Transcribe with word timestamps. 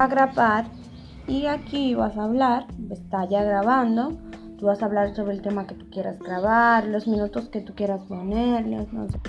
a 0.00 0.06
grabar 0.06 0.64
y 1.26 1.44
aquí 1.46 1.94
vas 1.94 2.16
a 2.16 2.24
hablar, 2.24 2.66
está 2.90 3.28
ya 3.28 3.44
grabando, 3.44 4.18
tú 4.58 4.66
vas 4.66 4.82
a 4.82 4.86
hablar 4.86 5.14
sobre 5.14 5.34
el 5.34 5.42
tema 5.42 5.66
que 5.66 5.74
tú 5.74 5.90
quieras 5.90 6.18
grabar, 6.18 6.86
los 6.86 7.06
minutos 7.06 7.50
que 7.50 7.60
tú 7.60 7.74
quieras 7.74 8.00
ponerles, 8.08 8.90
no 8.94 9.06
sé. 9.08 9.20